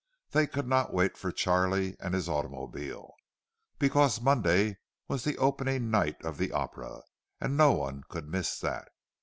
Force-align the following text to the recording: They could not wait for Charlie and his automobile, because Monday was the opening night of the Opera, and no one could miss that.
They 0.31 0.47
could 0.47 0.67
not 0.67 0.91
wait 0.95 1.15
for 1.15 1.31
Charlie 1.31 1.95
and 1.99 2.15
his 2.15 2.27
automobile, 2.27 3.13
because 3.77 4.19
Monday 4.19 4.79
was 5.07 5.23
the 5.23 5.37
opening 5.37 5.91
night 5.91 6.19
of 6.25 6.39
the 6.39 6.51
Opera, 6.51 7.03
and 7.39 7.55
no 7.55 7.73
one 7.73 8.05
could 8.09 8.27
miss 8.27 8.57
that. 8.61 8.87